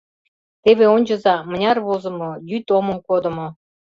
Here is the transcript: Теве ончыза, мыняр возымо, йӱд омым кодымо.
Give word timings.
Теве 0.63 0.85
ончыза, 0.95 1.35
мыняр 1.49 1.77
возымо, 1.85 2.31
йӱд 2.49 2.65
омым 2.77 2.99
кодымо. 3.07 3.47